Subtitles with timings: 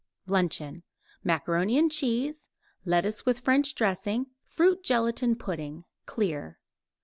[0.25, 0.81] LUNCHEON
[1.23, 2.49] Macaroni and cheese;
[2.85, 6.57] lettuce with French dressing; fruit gelatine pudding (clear).